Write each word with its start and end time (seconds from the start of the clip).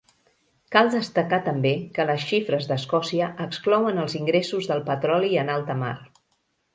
Cal 0.75 0.87
destacar 0.93 1.37
també 1.49 1.73
que 1.97 2.05
les 2.11 2.23
xifres 2.31 2.65
d'Escòcia 2.71 3.27
exclouen 3.45 4.05
els 4.05 4.15
ingressos 4.21 4.71
del 4.73 4.81
petroli 4.89 5.31
en 5.43 5.53
alta 5.57 5.77
mar. 5.83 5.93